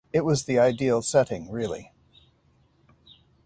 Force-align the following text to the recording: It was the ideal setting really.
It 0.11 0.25
was 0.25 0.45
the 0.45 0.57
ideal 0.57 1.03
setting 1.03 1.51
really. 1.51 1.91